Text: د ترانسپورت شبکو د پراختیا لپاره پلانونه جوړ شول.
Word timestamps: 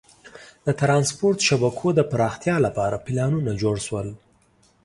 د 0.65 0.67
ترانسپورت 0.79 1.39
شبکو 1.47 1.87
د 1.95 1.99
پراختیا 2.11 2.55
لپاره 2.65 3.01
پلانونه 3.05 3.51
جوړ 3.61 3.75
شول. 3.87 4.07